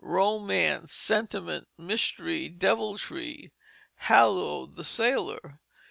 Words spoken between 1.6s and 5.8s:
mystery, deviltry, haloed the sailor.